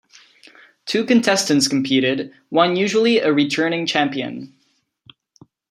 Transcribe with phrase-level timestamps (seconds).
[0.87, 4.55] Two contestants competed, one usually a returning champion.